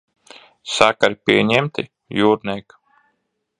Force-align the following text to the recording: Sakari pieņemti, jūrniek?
Sakari 0.75 1.19
pieņemti, 1.29 1.87
jūrniek? 2.23 2.79